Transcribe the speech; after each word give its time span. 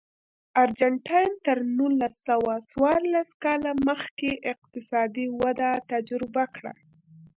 ارجنټاین 0.61 1.31
تر 1.45 1.57
نولس 1.77 2.13
سوه 2.27 2.53
څوارلس 2.71 3.29
کال 3.43 3.61
مخکې 3.87 4.29
اقتصادي 4.53 5.27
وده 5.41 5.71
تجربه 5.91 6.43
کړه. 6.55 6.73